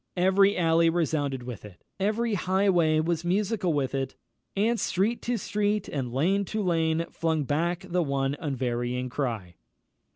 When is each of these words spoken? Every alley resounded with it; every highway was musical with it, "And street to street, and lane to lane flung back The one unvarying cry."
Every 0.17 0.57
alley 0.57 0.89
resounded 0.89 1.43
with 1.43 1.63
it; 1.63 1.83
every 1.99 2.33
highway 2.33 2.99
was 3.01 3.23
musical 3.23 3.71
with 3.71 3.93
it, 3.93 4.15
"And 4.55 4.79
street 4.79 5.21
to 5.21 5.37
street, 5.37 5.87
and 5.87 6.11
lane 6.11 6.43
to 6.45 6.63
lane 6.63 7.05
flung 7.11 7.43
back 7.43 7.85
The 7.87 8.01
one 8.01 8.35
unvarying 8.39 9.09
cry." 9.09 9.57